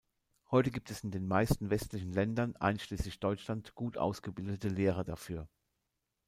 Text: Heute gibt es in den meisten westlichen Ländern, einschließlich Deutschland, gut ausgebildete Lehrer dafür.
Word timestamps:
Heute 0.49 0.71
gibt 0.71 0.89
es 0.89 1.03
in 1.03 1.11
den 1.11 1.27
meisten 1.27 1.69
westlichen 1.69 2.11
Ländern, 2.11 2.55
einschließlich 2.55 3.19
Deutschland, 3.19 3.75
gut 3.75 3.99
ausgebildete 3.99 4.69
Lehrer 4.69 5.03
dafür. 5.03 5.47